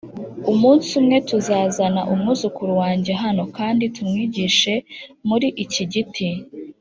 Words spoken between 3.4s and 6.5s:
kandi tumwigishe muri iki giti".